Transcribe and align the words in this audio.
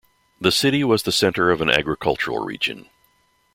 The 0.39 0.51
city 0.51 0.83
was 0.83 1.03
the 1.03 1.11
centre 1.11 1.51
of 1.51 1.61
an 1.61 1.69
agricultural 1.69 2.39
region. 2.43 2.89